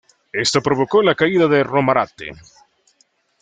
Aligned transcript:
Esto 0.33 0.63
provocó 0.63 1.03
la 1.03 1.13
caída 1.13 1.47
de 1.47 1.63
Romarate. 1.63 2.31